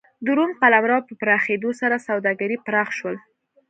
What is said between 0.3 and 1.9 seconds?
روم قلمرو په پراخېدو